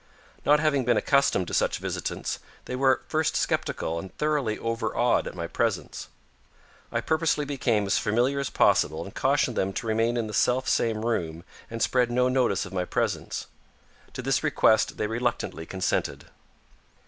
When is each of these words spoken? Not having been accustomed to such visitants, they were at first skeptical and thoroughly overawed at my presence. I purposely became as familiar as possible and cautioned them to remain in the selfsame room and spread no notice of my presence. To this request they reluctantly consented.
Not 0.43 0.59
having 0.59 0.83
been 0.83 0.97
accustomed 0.97 1.47
to 1.49 1.53
such 1.53 1.77
visitants, 1.77 2.39
they 2.65 2.75
were 2.75 2.95
at 3.05 3.11
first 3.11 3.35
skeptical 3.35 3.99
and 3.99 4.11
thoroughly 4.17 4.57
overawed 4.57 5.27
at 5.27 5.35
my 5.35 5.45
presence. 5.45 6.07
I 6.91 7.01
purposely 7.01 7.45
became 7.45 7.85
as 7.85 7.99
familiar 7.99 8.39
as 8.39 8.49
possible 8.49 9.03
and 9.03 9.13
cautioned 9.13 9.55
them 9.57 9.73
to 9.73 9.85
remain 9.85 10.17
in 10.17 10.25
the 10.25 10.33
selfsame 10.33 11.05
room 11.05 11.43
and 11.69 11.83
spread 11.83 12.09
no 12.09 12.29
notice 12.29 12.65
of 12.65 12.73
my 12.73 12.83
presence. 12.83 13.45
To 14.13 14.23
this 14.23 14.41
request 14.43 14.97
they 14.97 15.05
reluctantly 15.05 15.67
consented. 15.67 16.25